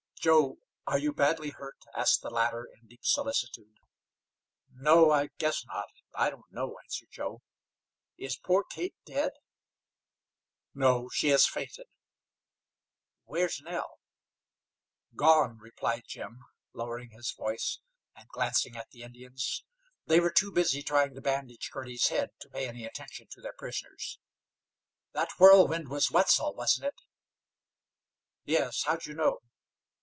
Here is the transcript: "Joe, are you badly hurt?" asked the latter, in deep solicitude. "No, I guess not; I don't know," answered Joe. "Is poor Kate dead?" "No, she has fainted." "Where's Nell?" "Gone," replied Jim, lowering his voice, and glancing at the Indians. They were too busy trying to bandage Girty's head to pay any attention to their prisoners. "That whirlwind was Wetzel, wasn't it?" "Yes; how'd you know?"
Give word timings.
"Joe, 0.23 0.57
are 0.85 0.99
you 0.99 1.13
badly 1.13 1.49
hurt?" 1.49 1.83
asked 1.95 2.21
the 2.21 2.29
latter, 2.29 2.69
in 2.75 2.85
deep 2.85 2.99
solicitude. 3.03 3.77
"No, 4.71 5.09
I 5.09 5.29
guess 5.39 5.65
not; 5.65 5.87
I 6.13 6.29
don't 6.29 6.45
know," 6.51 6.77
answered 6.83 7.09
Joe. 7.09 7.41
"Is 8.17 8.37
poor 8.37 8.63
Kate 8.69 8.93
dead?" 9.03 9.31
"No, 10.75 11.09
she 11.11 11.29
has 11.29 11.47
fainted." 11.47 11.87
"Where's 13.23 13.61
Nell?" 13.61 13.97
"Gone," 15.15 15.57
replied 15.57 16.03
Jim, 16.07 16.43
lowering 16.71 17.09
his 17.09 17.31
voice, 17.31 17.79
and 18.15 18.27
glancing 18.29 18.75
at 18.75 18.91
the 18.91 19.01
Indians. 19.01 19.63
They 20.05 20.19
were 20.19 20.29
too 20.29 20.51
busy 20.51 20.83
trying 20.83 21.15
to 21.15 21.21
bandage 21.21 21.71
Girty's 21.71 22.09
head 22.09 22.29
to 22.41 22.49
pay 22.51 22.67
any 22.67 22.85
attention 22.85 23.25
to 23.31 23.41
their 23.41 23.53
prisoners. 23.57 24.19
"That 25.13 25.31
whirlwind 25.39 25.89
was 25.89 26.11
Wetzel, 26.11 26.53
wasn't 26.53 26.85
it?" 26.85 27.01
"Yes; 28.43 28.83
how'd 28.83 29.07
you 29.07 29.15
know?" 29.15 29.39